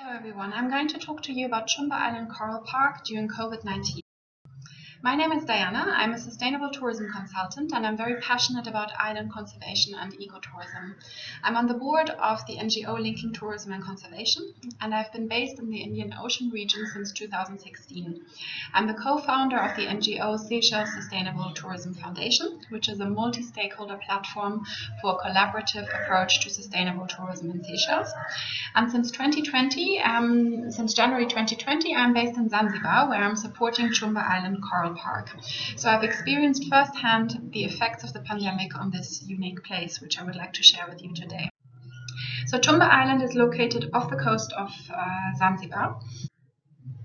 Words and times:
Hello 0.00 0.14
everyone, 0.16 0.52
I'm 0.52 0.70
going 0.70 0.86
to 0.88 0.98
talk 0.98 1.24
to 1.24 1.32
you 1.32 1.44
about 1.46 1.66
Chumbe 1.66 1.90
Island 1.90 2.30
Coral 2.30 2.62
Park 2.64 3.04
during 3.04 3.26
COVID-19. 3.26 3.98
My 5.00 5.14
name 5.14 5.30
is 5.30 5.44
Diana. 5.44 5.94
I'm 5.96 6.12
a 6.12 6.18
sustainable 6.18 6.70
tourism 6.70 7.08
consultant 7.12 7.72
and 7.72 7.86
I'm 7.86 7.96
very 7.96 8.20
passionate 8.20 8.66
about 8.66 8.90
island 8.98 9.32
conservation 9.32 9.94
and 9.94 10.12
ecotourism. 10.12 10.96
I'm 11.44 11.56
on 11.56 11.68
the 11.68 11.74
board 11.74 12.10
of 12.10 12.44
the 12.46 12.56
NGO 12.56 13.00
Linking 13.00 13.32
Tourism 13.32 13.72
and 13.72 13.84
Conservation 13.84 14.52
and 14.80 14.92
I've 14.92 15.12
been 15.12 15.28
based 15.28 15.60
in 15.60 15.70
the 15.70 15.82
Indian 15.82 16.12
Ocean 16.20 16.50
region 16.50 16.84
since 16.92 17.12
2016. 17.12 18.22
I'm 18.74 18.88
the 18.88 18.94
co-founder 18.94 19.56
of 19.56 19.76
the 19.76 19.86
NGO 19.86 20.36
Seychelles 20.36 20.92
Sustainable 20.92 21.52
Tourism 21.54 21.94
Foundation, 21.94 22.60
which 22.70 22.88
is 22.88 22.98
a 22.98 23.08
multi-stakeholder 23.08 24.00
platform 24.04 24.64
for 25.00 25.12
a 25.12 25.24
collaborative 25.24 25.86
approach 25.94 26.40
to 26.40 26.50
sustainable 26.50 27.06
tourism 27.06 27.52
in 27.52 27.62
Seychelles. 27.62 28.12
And 28.74 28.90
since 28.90 29.12
2020, 29.12 30.00
um, 30.00 30.72
since 30.72 30.92
January 30.92 31.26
2020, 31.26 31.94
I'm 31.94 32.12
based 32.12 32.36
in 32.36 32.48
Zanzibar 32.48 33.08
where 33.08 33.22
I'm 33.22 33.36
supporting 33.36 33.90
Chumbe 33.90 34.18
Island 34.18 34.58
Coral 34.68 34.87
Park. 34.94 35.30
So 35.76 35.88
I've 35.88 36.04
experienced 36.04 36.68
firsthand 36.68 37.50
the 37.52 37.64
effects 37.64 38.04
of 38.04 38.12
the 38.12 38.20
pandemic 38.20 38.78
on 38.78 38.90
this 38.90 39.22
unique 39.26 39.64
place, 39.64 40.00
which 40.00 40.18
I 40.18 40.24
would 40.24 40.36
like 40.36 40.52
to 40.54 40.62
share 40.62 40.86
with 40.88 41.02
you 41.02 41.14
today. 41.14 41.50
So 42.46 42.58
Chumbe 42.58 42.82
Island 42.82 43.22
is 43.22 43.34
located 43.34 43.90
off 43.92 44.10
the 44.10 44.16
coast 44.16 44.52
of 44.52 44.70
uh, 44.90 45.36
Zanzibar. 45.36 46.00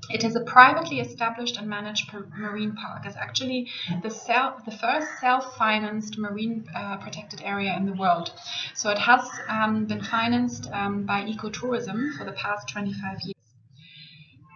It 0.10 0.24
is 0.24 0.36
a 0.36 0.42
privately 0.42 1.00
established 1.00 1.58
and 1.58 1.68
managed 1.68 2.12
marine 2.38 2.76
park. 2.76 3.06
It's 3.06 3.16
actually 3.16 3.70
the, 4.02 4.10
self, 4.10 4.64
the 4.66 4.72
first 4.72 5.08
self-financed 5.20 6.18
marine 6.18 6.66
uh, 6.76 6.98
protected 6.98 7.42
area 7.42 7.76
in 7.76 7.86
the 7.86 7.94
world. 7.94 8.32
So 8.76 8.90
it 8.90 9.00
has 9.00 9.28
um, 9.48 9.86
been 9.86 10.04
financed 10.04 10.70
um, 10.72 11.04
by 11.04 11.24
ecotourism 11.24 12.18
for 12.18 12.26
the 12.26 12.34
past 12.34 12.68
25 12.70 13.22
years 13.24 13.33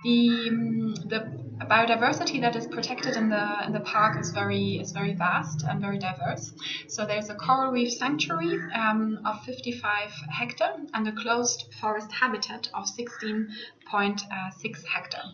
the 0.04 0.50
um, 0.50 0.96
the 0.96 1.48
biodiversity 1.66 2.40
that 2.42 2.56
is 2.56 2.68
protected 2.68 3.18
in 3.18 3.30
the 3.30 3.66
in 3.66 3.74
the 3.74 3.80
park 3.82 4.20
is 4.20 4.32
very 4.32 4.80
is 4.80 4.92
very 4.92 5.14
vast 5.14 5.64
and 5.64 5.82
very 5.82 5.98
diverse. 5.98 6.54
So 6.88 7.06
there's 7.06 7.30
a 7.30 7.36
coral 7.36 7.72
reef 7.72 7.92
sanctuary 7.92 8.60
um, 8.74 9.20
of 9.26 9.44
55 9.44 10.12
hectare 10.30 10.76
and 10.94 11.08
a 11.08 11.12
closed 11.12 11.74
forest 11.82 12.12
habitat 12.12 12.70
of 12.74 12.86
16.6 12.86 14.86
hectare. 14.86 15.34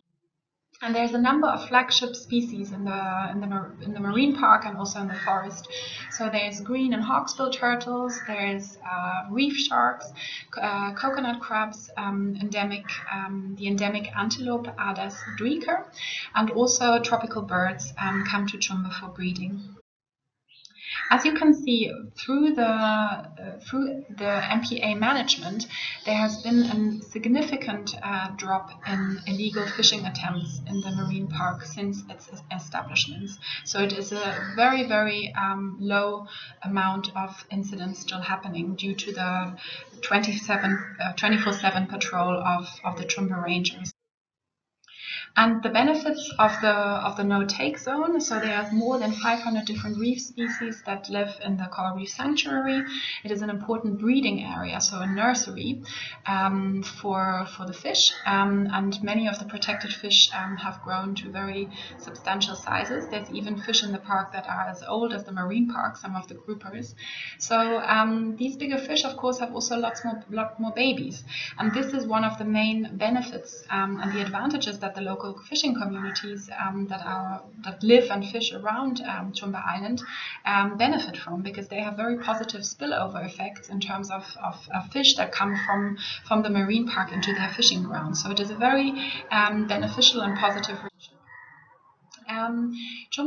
And 0.84 0.94
there's 0.94 1.14
a 1.14 1.18
number 1.18 1.48
of 1.48 1.66
flagship 1.70 2.14
species 2.14 2.74
in 2.74 2.84
the, 2.84 3.30
in 3.32 3.40
the, 3.40 3.72
in 3.86 3.94
the 3.94 4.02
marine 4.02 4.36
park 4.36 4.66
and 4.66 4.76
also 4.78 5.00
in 5.00 5.08
the 5.08 5.18
forest. 5.26 5.70
So 6.12 6.30
there's 6.30 6.60
green 6.60 6.94
and 6.94 7.02
hawksbill 7.02 7.54
turtles, 7.54 8.20
there's 8.28 8.78
uh, 8.86 9.30
reef 9.32 9.56
sharks, 9.56 10.12
uh, 10.62 10.94
coconut 10.94 11.40
crabs, 11.40 11.90
um, 11.96 12.38
endemic, 12.42 12.84
um, 13.14 13.56
the 13.58 13.68
endemic 13.68 14.10
antelope 14.14 14.68
Aders' 14.78 15.16
duiker, 15.40 15.86
and 16.36 16.52
also 16.52 17.00
tropical 17.00 17.44
birds 17.44 17.94
um, 17.98 18.26
come 18.30 18.46
to 18.48 18.58
Chumbe 18.58 18.92
for 18.92 19.08
breeding. 19.08 19.78
As 21.16 21.26
you 21.26 21.34
can 21.34 21.54
see 21.54 21.92
through 22.18 22.56
the 22.56 22.66
uh, 22.66 23.60
through 23.60 24.04
the 24.10 24.32
MPA 24.60 24.98
management, 24.98 25.68
there 26.06 26.18
has 26.18 26.42
been 26.42 26.64
a 26.64 27.04
significant 27.04 27.94
uh, 28.02 28.30
drop 28.36 28.72
in 28.88 29.22
illegal 29.28 29.68
fishing 29.68 30.08
attempts 30.08 30.62
in 30.66 30.82
the 30.82 30.90
marine 30.90 31.28
park 31.28 31.66
since 31.66 32.02
its 32.10 32.32
establishment. 32.52 33.30
So 33.64 33.84
it 33.84 33.94
is 33.94 34.12
a 34.12 34.54
very 34.56 34.88
very 34.88 35.32
um, 35.36 35.78
low 35.80 36.26
amount 36.64 37.16
of 37.16 37.46
incidents 37.52 38.00
still 38.00 38.22
happening 38.22 38.74
due 38.74 38.96
to 38.96 39.12
the 39.12 39.56
27 40.02 40.96
uh, 41.00 41.14
24/7 41.14 41.90
patrol 41.90 42.42
of 42.42 42.68
of 42.84 42.98
the 42.98 43.06
Chumbe 43.06 43.38
Rangers. 43.40 43.94
And 45.36 45.64
the 45.64 45.70
benefits 45.70 46.32
of 46.38 46.52
the 46.62 46.70
of 46.70 47.18
the 47.18 47.24
no-take 47.24 47.80
zone, 47.80 48.22
so 48.22 48.40
there 48.40 48.56
are 48.56 48.72
more 48.72 49.00
than 49.00 49.12
500 49.14 49.66
different 49.66 49.98
reef 49.98 50.22
species 50.22 50.84
that 50.86 51.10
live 51.10 51.40
in 51.44 51.58
the 51.58 51.66
coral 51.72 51.96
reef 51.96 52.10
sanctuary. 52.10 52.84
It 53.24 53.32
is 53.32 53.42
an 53.42 53.50
important 53.50 54.00
breeding 54.00 54.44
area, 54.44 54.80
so 54.80 55.00
a 55.00 55.08
nursery 55.08 55.82
um, 56.28 56.84
for 56.84 57.48
for 57.58 57.66
the 57.66 57.74
fish. 57.74 58.12
Um, 58.28 58.70
and 58.72 59.02
many 59.02 59.28
of 59.28 59.40
the 59.40 59.46
protected 59.46 59.92
fish 59.92 60.30
um, 60.36 60.56
have 60.58 60.84
grown 60.84 61.16
to 61.16 61.32
very 61.32 61.68
substantial 61.98 62.56
sizes. 62.56 63.08
There's 63.08 63.32
even 63.32 63.58
fish 63.58 63.82
in 63.82 63.92
the 63.92 63.98
park 63.98 64.34
that 64.34 64.48
are 64.48 64.68
as 64.70 64.84
old 64.84 65.14
as 65.14 65.24
the 65.24 65.32
marine 65.32 65.68
park, 65.68 65.98
some 65.98 66.16
of 66.16 66.28
the 66.28 66.36
groupers. 66.36 66.94
So 67.40 67.80
um, 67.80 68.36
these 68.36 68.56
bigger 68.56 68.78
fish, 68.78 69.04
of 69.04 69.18
course, 69.18 69.40
have 69.40 69.52
also 69.56 69.78
lots 69.78 70.06
more 70.06 70.24
lot 70.30 70.60
more 70.60 70.74
babies. 70.74 71.24
And 71.58 71.74
this 71.74 71.92
is 71.92 72.06
one 72.06 72.24
of 72.24 72.38
the 72.38 72.46
main 72.46 72.98
benefits 72.98 73.64
um, 73.72 74.00
and 74.00 74.14
the 74.14 74.22
advantages 74.22 74.78
that 74.78 74.94
the 74.94 75.02
local 75.02 75.23
local 75.24 75.44
fishing 75.44 75.74
communities 75.74 76.50
um, 76.60 76.88
that 76.88 77.02
are 77.06 77.42
that 77.64 77.82
live 77.82 78.10
and 78.12 78.26
fish 78.30 78.52
around 78.52 79.02
um, 79.02 79.32
Chumbe 79.32 79.56
Island 79.56 80.02
um, 80.46 80.78
benefit 80.78 81.16
from 81.18 81.42
because 81.42 81.68
they 81.70 81.80
have 81.80 81.96
very 81.96 82.18
positive 82.18 82.62
spillover 82.62 83.26
effects 83.26 83.70
in 83.70 83.80
terms 83.80 84.12
of, 84.12 84.24
of, 84.44 84.68
of, 84.74 84.92
fish 84.92 85.16
that 85.16 85.32
come 85.32 85.58
from 85.66 85.98
from 86.28 86.44
the 86.44 86.50
marine 86.50 86.88
park 86.88 87.12
into 87.12 87.34
their 87.34 87.50
fishing 87.50 87.84
grounds. 87.84 88.22
So 88.22 88.32
it 88.32 88.40
is 88.40 88.50
a 88.50 88.56
very 88.56 88.94
um, 89.32 89.68
beneficial 89.68 90.22
and 90.22 90.38
positive 90.38 90.78
relationship. 90.78 91.23
Um, 92.34 92.74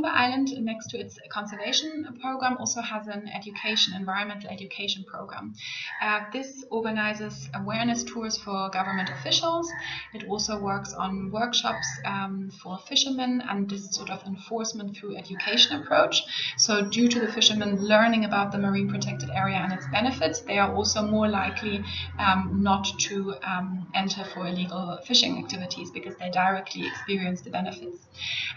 Island, 0.05 0.53
next 0.59 0.89
to 0.91 0.99
its 0.99 1.19
conservation 1.31 2.07
program, 2.21 2.57
also 2.59 2.81
has 2.81 3.07
an 3.07 3.29
education, 3.29 3.95
environmental 3.95 4.51
education 4.51 5.05
program. 5.05 5.55
Uh, 6.03 6.21
this 6.33 6.65
organizes 6.71 7.49
awareness 7.55 8.03
tours 8.05 8.37
for 8.37 8.71
government 8.71 9.11
officials. 9.11 9.71
It 10.15 10.25
also 10.29 10.59
works 10.59 10.93
on 10.95 11.31
workshops 11.31 11.87
um, 12.05 12.51
for 12.63 12.79
fishermen 12.89 13.43
and 13.49 13.69
this 13.69 13.95
sort 13.95 14.11
of 14.11 14.23
enforcement 14.25 14.97
through 14.97 15.17
education 15.17 15.81
approach. 15.81 16.23
So 16.57 16.83
due 16.83 17.09
to 17.09 17.21
the 17.21 17.31
fishermen 17.33 17.85
learning 17.85 18.25
about 18.25 18.53
the 18.53 18.59
marine 18.59 18.89
protected 18.89 19.31
area 19.31 19.57
and 19.57 19.73
its 19.73 19.87
benefits, 19.89 20.41
they 20.41 20.59
are 20.59 20.75
also 20.75 21.03
more 21.03 21.29
likely 21.29 21.85
um, 22.19 22.61
not 22.63 22.85
to 23.01 23.35
um, 23.43 23.87
enter 23.95 24.25
for 24.25 24.47
illegal 24.47 24.99
fishing 25.05 25.39
activities 25.39 25.91
because 25.91 26.17
they 26.17 26.31
directly 26.31 26.87
experience 26.87 27.41
the 27.43 27.51
benefits. 27.51 27.99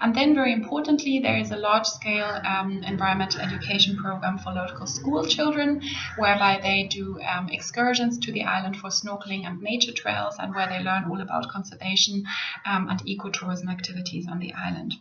And 0.02 0.16
then 0.16 0.36
very 0.40 0.54
importantly, 0.54 1.20
there 1.20 1.36
is 1.36 1.52
a 1.52 1.58
large-scale 1.58 2.42
um, 2.46 2.82
environmental 2.84 3.42
education 3.42 3.98
program 3.98 4.38
for 4.38 4.52
local 4.52 4.88
school 4.88 5.26
children, 5.26 5.82
whereby 6.18 6.58
they 6.64 6.88
do 6.90 7.20
um, 7.24 7.50
excursions 7.50 8.18
to 8.18 8.32
the 8.32 8.44
island 8.44 8.78
for 8.78 8.90
snorkeling 8.90 9.46
and 9.46 9.62
nature 9.62 9.92
trails, 9.92 10.38
and 10.40 10.56
where 10.56 10.70
they 10.70 10.80
learn 10.80 11.04
all 11.10 11.20
about 11.20 11.50
conservation 11.50 12.24
um, 12.66 12.88
and 12.90 13.02
ecotourism 13.02 13.70
activities 13.70 14.30
on 14.30 14.40
the 14.40 14.54
island. 14.54 14.94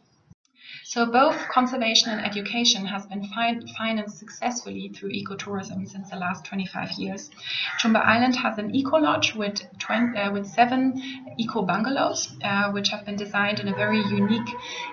So 0.88 1.04
both 1.04 1.36
conservation 1.50 2.08
and 2.12 2.24
education 2.24 2.86
has 2.86 3.04
been 3.04 3.22
fi 3.22 3.60
financed 3.76 4.16
successfully 4.18 4.88
through 4.88 5.10
ecotourism 5.10 5.86
since 5.86 6.08
the 6.08 6.16
last 6.16 6.46
25 6.46 6.92
years. 6.92 7.28
Chumbe 7.78 7.96
Island 7.96 8.34
has 8.36 8.56
an 8.56 8.74
eco 8.74 8.96
lodge 8.96 9.34
with, 9.34 9.60
uh, 9.90 10.30
with 10.32 10.46
seven 10.46 11.34
eco 11.36 11.60
bungalows, 11.60 12.34
uh, 12.42 12.70
which 12.70 12.88
have 12.88 13.04
been 13.04 13.16
designed 13.16 13.60
in 13.60 13.68
a 13.68 13.74
very 13.74 13.98
unique 13.98 14.48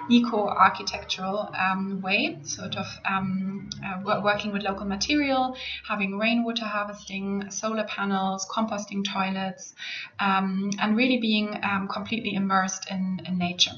eco 0.10 0.50
architectural 0.50 1.50
um, 1.58 2.02
way, 2.02 2.40
sort 2.44 2.76
of 2.76 2.88
um, 3.06 3.70
uh, 3.82 4.20
working 4.22 4.52
with 4.52 4.64
local 4.64 4.86
material, 4.86 5.56
having 5.88 6.18
rainwater 6.18 6.66
harvesting, 6.66 7.50
solar 7.50 7.86
panels, 7.86 8.46
composting 8.54 9.02
toilets, 9.06 9.74
um, 10.20 10.72
and 10.78 10.98
really 10.98 11.20
being 11.20 11.58
um, 11.64 11.88
completely 11.88 12.34
immersed 12.34 12.86
in, 12.92 13.22
in 13.26 13.38
nature. 13.38 13.72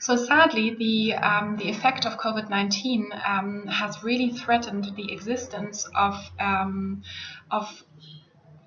So 0.00 0.16
sadly, 0.16 0.74
the, 0.74 1.14
um, 1.14 1.56
the 1.56 1.68
effect 1.68 2.06
of 2.06 2.18
COVID-19 2.18 3.28
um, 3.28 3.66
has 3.66 4.02
really 4.02 4.30
threatened 4.30 4.92
the 4.96 5.12
existence 5.12 5.88
of, 5.94 6.14
um, 6.38 7.02
of 7.50 7.84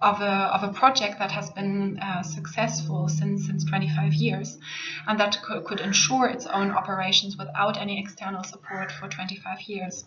of 0.01 0.21
a, 0.21 0.31
of 0.53 0.63
a 0.63 0.71
project 0.73 1.17
that 1.17 1.31
has 1.31 1.49
been 1.49 1.99
uh, 1.99 2.21
successful 2.21 3.09
since, 3.09 3.47
since 3.47 3.65
25 3.65 4.13
years 4.13 4.57
and 5.07 5.19
that 5.19 5.39
could, 5.41 5.77
ensure 5.77 6.27
its 6.27 6.45
own 6.47 6.71
operations 6.71 7.37
without 7.37 7.77
any 7.79 7.99
external 7.99 8.43
support 8.43 8.91
for 8.91 9.07
25 9.07 9.61
years. 9.67 10.03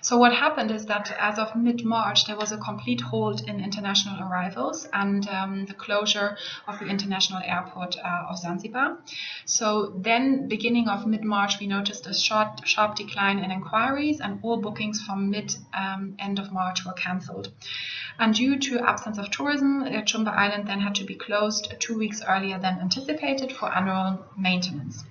So 0.00 0.16
what 0.16 0.32
happened 0.32 0.70
is 0.70 0.86
that 0.86 1.14
as 1.18 1.38
of 1.38 1.54
mid-March 1.54 2.26
there 2.26 2.36
was 2.36 2.50
a 2.50 2.56
complete 2.56 3.00
halt 3.00 3.42
in 3.46 3.60
international 3.60 4.20
arrivals 4.26 4.88
and 4.92 5.28
um, 5.28 5.66
the 5.66 5.74
closure 5.74 6.36
of 6.66 6.78
the 6.78 6.86
international 6.86 7.40
airport 7.44 7.96
uh, 7.98 8.26
of 8.30 8.38
Zanzibar. 8.38 8.98
So 9.44 9.92
then 9.96 10.48
beginning 10.48 10.88
of 10.88 11.06
mid-March 11.06 11.60
we 11.60 11.66
noticed 11.66 12.06
a 12.06 12.14
short, 12.14 12.66
sharp 12.66 12.96
decline 12.96 13.38
in 13.38 13.50
inquiries 13.50 14.20
and 14.20 14.40
all 14.42 14.56
bookings 14.56 15.00
from 15.02 15.30
mid-end 15.30 16.38
um, 16.38 16.44
of 16.44 16.50
March 16.52 16.84
were 16.84 16.94
cancelled. 16.94 17.52
And 18.18 18.34
due 18.34 18.58
to 18.58 18.80
absence 18.80 19.16
of 19.16 19.29
tourism, 19.30 19.82
uh, 19.82 20.02
Chumbe 20.02 20.28
Island 20.28 20.66
then 20.68 20.80
had 20.80 20.94
to 20.96 21.04
be 21.04 21.14
closed 21.14 21.74
two 21.80 21.98
weeks 21.98 22.22
earlier 22.26 22.58
than 22.58 22.78
anticipated 22.80 23.52
for 23.52 23.74
annual 23.74 24.24
maintenance. 24.36 25.04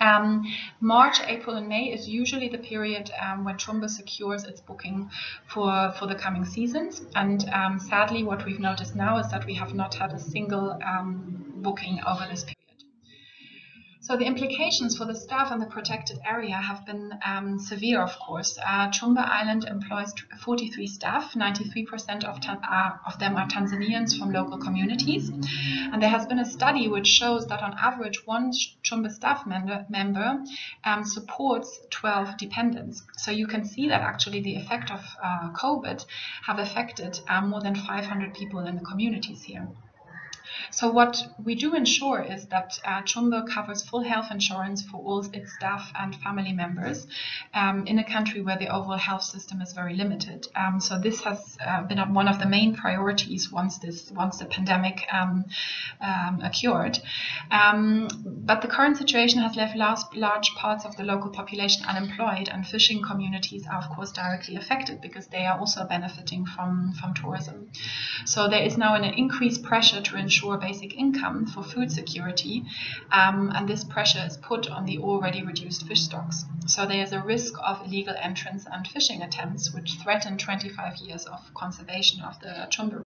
Um, 0.00 0.44
March, 0.80 1.20
April, 1.26 1.56
and 1.56 1.68
May 1.68 1.92
is 1.92 2.08
usually 2.08 2.48
the 2.48 2.58
period 2.58 3.10
um, 3.20 3.44
when 3.44 3.56
Chumbe 3.56 3.88
secures 3.88 4.44
its 4.44 4.60
booking 4.60 5.10
for, 5.46 5.92
for 5.98 6.06
the 6.06 6.14
coming 6.14 6.44
seasons. 6.44 7.02
And 7.14 7.48
um, 7.50 7.78
sadly, 7.78 8.22
what 8.24 8.44
we've 8.44 8.60
noticed 8.60 8.96
now 8.96 9.18
is 9.18 9.30
that 9.30 9.46
we 9.46 9.54
have 9.54 9.74
not 9.74 9.94
had 9.94 10.12
a 10.12 10.18
single 10.18 10.78
um, 10.84 11.52
booking 11.56 12.00
over 12.06 12.26
this 12.28 12.42
period. 12.42 12.53
So 14.04 14.18
the 14.18 14.26
implications 14.26 14.98
for 14.98 15.06
the 15.06 15.14
staff 15.14 15.50
in 15.50 15.60
the 15.60 15.66
protected 15.66 16.18
area 16.26 16.56
have 16.56 16.84
been 16.84 17.18
um, 17.24 17.58
severe, 17.58 18.02
of 18.02 18.18
course. 18.18 18.58
Uh, 18.58 18.90
Chumbe 18.90 19.16
Island 19.16 19.64
employs 19.64 20.12
43 20.42 20.86
staff, 20.86 21.32
93% 21.32 22.22
of, 22.24 22.38
uh, 22.46 22.90
of 23.06 23.18
them 23.18 23.34
are 23.36 23.48
Tanzanians 23.48 24.18
from 24.18 24.30
local 24.30 24.58
communities. 24.58 25.30
And 25.30 26.02
there 26.02 26.10
has 26.10 26.26
been 26.26 26.38
a 26.38 26.44
study 26.44 26.86
which 26.86 27.06
shows 27.06 27.46
that 27.46 27.62
on 27.62 27.78
average, 27.78 28.26
one 28.26 28.52
Chumbe 28.82 29.10
staff 29.10 29.46
member, 29.46 29.86
member 29.88 30.44
um, 30.84 31.04
supports 31.06 31.80
12 31.88 32.36
dependents. 32.36 33.02
So 33.16 33.30
you 33.30 33.46
can 33.46 33.64
see 33.64 33.88
that 33.88 34.02
actually 34.02 34.42
the 34.42 34.56
effect 34.56 34.90
of 34.90 35.00
uh, 35.22 35.52
COVID 35.52 36.04
have 36.42 36.58
affected 36.58 37.20
um, 37.26 37.48
more 37.48 37.62
than 37.62 37.74
500 37.74 38.34
people 38.34 38.66
in 38.66 38.74
the 38.74 38.84
communities 38.84 39.44
here. 39.44 39.66
So 40.70 40.90
what 40.90 41.26
we 41.42 41.54
do 41.54 41.74
ensure 41.74 42.22
is 42.22 42.46
that 42.46 42.78
uh, 42.84 43.02
Chumbe 43.02 43.46
covers 43.48 43.82
full 43.82 44.02
health 44.02 44.30
insurance 44.30 44.82
for 44.82 44.98
all 44.98 45.24
its 45.32 45.52
staff 45.54 45.92
and 45.98 46.14
family 46.16 46.52
members 46.52 47.06
um, 47.54 47.86
in 47.86 47.98
a 47.98 48.04
country 48.04 48.40
where 48.40 48.58
the 48.58 48.68
overall 48.68 48.98
health 48.98 49.22
system 49.22 49.60
is 49.60 49.72
very 49.72 49.94
limited. 49.94 50.46
Um, 50.54 50.80
so 50.80 50.98
this 50.98 51.22
has 51.24 51.56
uh, 51.64 51.82
been 51.82 51.98
one 52.14 52.28
of 52.28 52.38
the 52.38 52.46
main 52.46 52.74
priorities 52.74 53.50
once 53.50 53.78
this 53.78 54.10
once 54.10 54.38
the 54.38 54.46
pandemic 54.46 55.06
um, 55.12 55.44
um 56.00 56.40
occurred. 56.42 56.98
Um, 57.50 58.08
but 58.24 58.62
the 58.62 58.68
current 58.68 58.96
situation 58.96 59.40
has 59.40 59.56
left 59.56 59.76
large, 59.76 60.04
large 60.14 60.50
parts 60.54 60.84
of 60.84 60.96
the 60.96 61.04
local 61.04 61.30
population 61.30 61.84
unemployed, 61.86 62.48
and 62.48 62.66
fishing 62.66 63.02
communities 63.02 63.66
are 63.66 63.78
of 63.78 63.88
course 63.90 64.12
directly 64.12 64.56
affected 64.56 65.00
because 65.00 65.26
they 65.28 65.44
are 65.46 65.58
also 65.58 65.84
benefiting 65.84 66.46
from 66.46 66.92
from 67.00 67.14
tourism. 67.14 67.70
So 68.24 68.48
there 68.48 68.62
is 68.62 68.76
now 68.76 68.94
an 68.94 69.04
increased 69.04 69.62
pressure 69.62 70.00
to 70.00 70.16
ensure 70.16 70.43
basic 70.58 70.94
income 70.94 71.46
for 71.46 71.62
food 71.62 71.90
security, 71.90 72.64
um, 73.10 73.50
and 73.54 73.68
this 73.68 73.84
pressure 73.84 74.24
is 74.26 74.36
put 74.36 74.70
on 74.70 74.84
the 74.84 74.98
already 74.98 75.42
reduced 75.42 75.86
fish 75.86 76.02
stocks. 76.02 76.44
So 76.66 76.86
there 76.86 77.02
is 77.02 77.12
a 77.12 77.20
risk 77.20 77.54
of 77.62 77.84
illegal 77.86 78.14
entrance 78.20 78.66
and 78.70 78.86
fishing 78.86 79.22
attempts, 79.22 79.72
which 79.74 79.94
threaten 80.02 80.38
25 80.38 80.96
years 80.98 81.26
of 81.26 81.40
conservation 81.54 82.22
of 82.22 82.38
the 82.40 82.66
Chumbe 82.70 83.02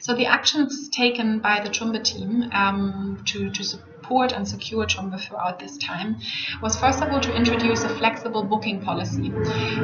So 0.00 0.14
the 0.14 0.26
actions 0.26 0.88
taken 0.88 1.38
by 1.38 1.60
the 1.60 1.70
Chumbe 1.70 2.02
team 2.02 2.50
um, 2.52 3.22
to, 3.26 3.50
to 3.50 3.78
support 4.02 4.32
and 4.32 4.46
secure 4.48 4.84
Chumbe 4.84 5.18
throughout 5.20 5.58
this 5.58 5.78
time 5.78 6.16
was 6.60 6.76
first 6.76 7.00
of 7.00 7.10
all 7.10 7.20
to 7.20 7.34
introduce 7.34 7.84
a 7.84 7.88
flexible 7.88 8.42
booking 8.42 8.80
policy. 8.80 9.32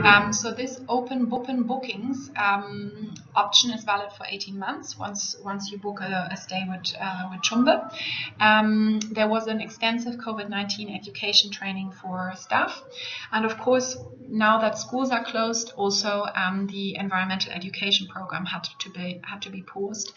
Um, 0.02 0.32
so 0.32 0.52
this 0.52 0.80
open 0.88 1.28
open 1.32 1.62
bookings 1.62 2.30
um, 2.36 3.14
option 3.36 3.70
is 3.70 3.84
valid 3.84 4.10
for 4.12 4.26
18 4.28 4.58
months 4.58 4.98
once 4.98 5.36
once 5.44 5.70
you 5.70 5.78
book 5.78 6.00
a, 6.00 6.28
a 6.32 6.36
stay 6.36 6.62
with 6.68 6.92
uh, 7.00 7.28
with 7.30 7.42
Chumbe. 7.42 7.74
Um, 8.40 9.00
there 9.12 9.28
was 9.28 9.46
an 9.46 9.60
extensive 9.60 10.16
COVID-19 10.16 10.94
education 10.98 11.50
training 11.52 11.92
for 11.92 12.32
staff, 12.36 12.82
and 13.32 13.44
of 13.44 13.58
course 13.58 13.96
now 14.28 14.60
that 14.60 14.78
schools 14.78 15.10
are 15.10 15.24
closed, 15.24 15.72
also 15.76 16.26
um, 16.34 16.66
the 16.66 16.96
environmental 16.96 17.52
education 17.52 18.06
program 18.08 18.44
had 18.44 18.64
to 18.80 18.90
be 18.90 19.20
had 19.22 19.42
to 19.42 19.50
be 19.50 19.62
paused. 19.62 20.12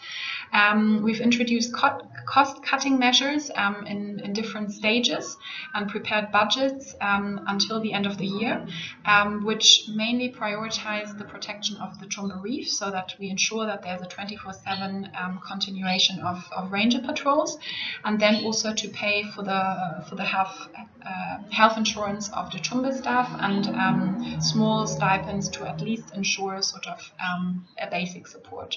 Um, 0.52 1.02
we've 1.02 1.20
introduced 1.20 1.74
co 1.74 2.00
cost 2.26 2.62
cutting 2.62 2.98
measures 2.98 3.50
um, 3.54 3.86
in, 3.92 4.20
in 4.24 4.32
different 4.32 4.72
stages 4.72 5.36
and 5.74 5.88
prepared 5.88 6.32
budgets 6.32 6.94
um, 7.00 7.40
until 7.46 7.80
the 7.80 7.92
end 7.92 8.06
of 8.06 8.16
the 8.18 8.26
year, 8.26 8.66
um, 9.04 9.44
which 9.44 9.84
mainly 9.94 10.28
prioritize 10.32 11.16
the 11.18 11.24
protection 11.24 11.76
of 11.76 11.98
the 12.00 12.06
Chumbe 12.06 12.36
Reef 12.42 12.68
so 12.68 12.90
that 12.90 13.14
we 13.20 13.28
ensure 13.28 13.66
that 13.66 13.82
there's 13.82 14.02
a 14.02 14.06
24-7 14.06 15.22
um, 15.22 15.40
continuation 15.46 16.20
of, 16.20 16.38
of 16.56 16.72
ranger 16.72 17.00
patrols 17.00 17.58
and 18.04 18.18
then 18.18 18.44
also 18.44 18.72
to 18.72 18.88
pay 18.88 19.22
for 19.34 19.42
the, 19.42 20.04
for 20.08 20.16
the 20.16 20.24
health, 20.24 20.68
uh, 21.04 21.38
health 21.50 21.76
insurance 21.76 22.30
of 22.30 22.50
the 22.52 22.58
Chumbe 22.58 22.92
staff 22.92 23.28
and 23.40 23.66
um, 23.68 24.40
small 24.40 24.86
stipends 24.86 25.48
to 25.50 25.64
at 25.68 25.80
least 25.80 26.14
ensure 26.14 26.62
sort 26.62 26.86
of 26.86 27.12
um, 27.20 27.66
a 27.78 27.90
basic 27.90 28.26
support. 28.26 28.76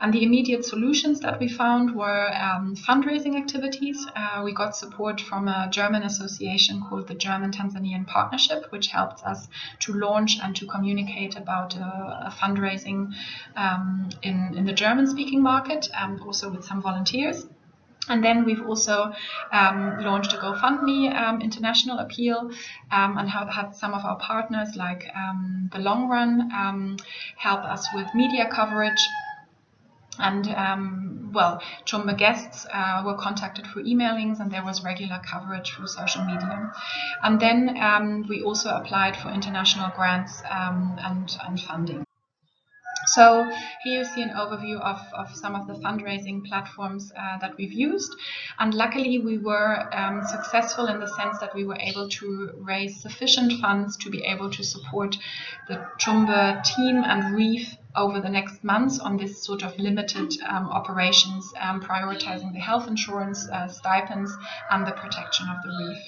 And 0.00 0.12
the 0.12 0.22
immediate 0.22 0.64
solutions 0.64 1.20
that 1.20 1.38
we 1.40 1.48
found 1.48 1.94
were 1.94 2.30
fundraising 2.86 3.36
activities. 3.36 4.06
Uh, 4.14 4.37
uh, 4.38 4.42
we 4.42 4.52
got 4.52 4.76
support 4.76 5.20
from 5.20 5.48
a 5.48 5.68
German 5.70 6.02
association 6.02 6.84
called 6.88 7.08
the 7.08 7.14
German 7.14 7.50
Tanzanian 7.50 8.06
Partnership, 8.06 8.70
which 8.70 8.88
helped 8.88 9.22
us 9.24 9.48
to 9.80 9.92
launch 9.92 10.38
and 10.42 10.54
to 10.56 10.66
communicate 10.66 11.36
about 11.36 11.74
a, 11.76 12.26
a 12.26 12.34
fundraising 12.40 13.12
um, 13.56 14.08
in, 14.22 14.54
in 14.56 14.64
the 14.64 14.72
German 14.72 15.06
speaking 15.06 15.42
market, 15.42 15.88
and 15.94 16.20
also 16.20 16.50
with 16.50 16.64
some 16.64 16.82
volunteers. 16.82 17.46
And 18.08 18.24
then 18.24 18.44
we've 18.44 18.64
also 18.66 19.12
um, 19.52 19.98
launched 20.00 20.32
a 20.32 20.36
GoFundMe 20.36 21.14
um, 21.14 21.42
international 21.42 21.98
appeal 21.98 22.50
um, 22.90 23.18
and 23.18 23.28
have 23.28 23.50
had 23.50 23.76
some 23.76 23.92
of 23.92 24.02
our 24.02 24.16
partners 24.18 24.76
like 24.76 25.04
um, 25.14 25.68
The 25.72 25.78
Long 25.78 26.08
Run 26.08 26.50
um, 26.52 26.96
help 27.36 27.60
us 27.60 27.86
with 27.92 28.06
media 28.14 28.48
coverage 28.50 29.00
and 30.18 30.48
um, 30.48 31.07
well, 31.32 31.62
Chumbe 31.84 32.16
guests 32.16 32.66
uh, 32.72 33.02
were 33.04 33.16
contacted 33.16 33.66
through 33.66 33.84
emailings 33.84 34.40
and 34.40 34.50
there 34.50 34.64
was 34.64 34.84
regular 34.84 35.20
coverage 35.24 35.72
through 35.72 35.86
social 35.86 36.24
media. 36.24 36.72
And 37.22 37.40
then 37.40 37.76
um, 37.80 38.26
we 38.28 38.42
also 38.42 38.70
applied 38.70 39.16
for 39.16 39.30
international 39.30 39.90
grants 39.94 40.42
um, 40.50 40.96
and, 40.98 41.36
and 41.46 41.60
funding. 41.60 42.04
So 43.06 43.50
here 43.84 44.00
you 44.00 44.04
see 44.04 44.22
an 44.22 44.30
overview 44.30 44.80
of, 44.80 45.00
of 45.14 45.34
some 45.34 45.54
of 45.54 45.66
the 45.66 45.74
fundraising 45.74 46.44
platforms 46.44 47.10
uh, 47.16 47.38
that 47.38 47.56
we've 47.56 47.72
used. 47.72 48.14
And 48.58 48.74
luckily 48.74 49.18
we 49.18 49.38
were 49.38 49.88
um, 49.94 50.22
successful 50.26 50.86
in 50.86 51.00
the 51.00 51.06
sense 51.06 51.38
that 51.38 51.54
we 51.54 51.64
were 51.64 51.78
able 51.80 52.08
to 52.08 52.50
raise 52.58 53.00
sufficient 53.00 53.60
funds 53.60 53.96
to 53.98 54.10
be 54.10 54.24
able 54.24 54.50
to 54.50 54.62
support 54.62 55.16
the 55.68 55.86
Chumbe 55.98 56.62
team 56.64 57.02
and 57.04 57.34
reef 57.34 57.76
over 57.98 58.20
the 58.20 58.28
next 58.28 58.62
months 58.62 58.98
on 58.98 59.16
this 59.16 59.42
sort 59.44 59.62
of 59.62 59.78
limited 59.78 60.32
um, 60.48 60.68
operations, 60.68 61.52
um, 61.60 61.80
prioritizing 61.80 62.52
the 62.52 62.60
health 62.60 62.86
insurance, 62.86 63.48
uh, 63.48 63.68
stipends, 63.68 64.32
and 64.70 64.86
the 64.86 64.92
protection 64.92 65.46
of 65.48 65.62
the 65.62 65.70
reef. 65.78 65.98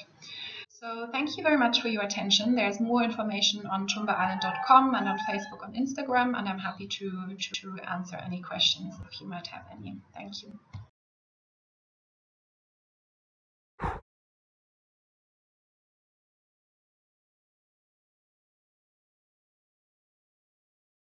So 0.68 1.08
thank 1.12 1.36
you 1.36 1.42
very 1.42 1.58
much 1.58 1.82
for 1.82 1.88
your 1.88 2.02
attention. 2.02 2.54
There's 2.54 2.80
more 2.80 3.02
information 3.02 3.66
on 3.66 3.86
chumbeisland.com 3.86 4.94
and 4.94 5.08
on 5.08 5.18
Facebook 5.28 5.62
and 5.62 5.74
Instagram, 5.74 6.38
and 6.38 6.48
I'm 6.48 6.58
happy 6.58 6.86
to, 6.86 7.10
to, 7.38 7.52
to 7.60 7.90
answer 7.90 8.16
any 8.16 8.40
questions 8.40 8.94
if 9.12 9.20
you 9.20 9.26
might 9.26 9.48
have 9.48 9.64
any. 9.76 10.00
Thank 10.14 10.42
you. 10.42 10.58